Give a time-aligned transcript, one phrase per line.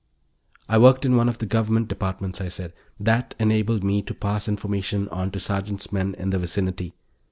[0.67, 2.73] "I worked in one of the Government departments," I said.
[2.99, 6.95] "That enabled me to pass information on to Sergeant's men in the vicinity.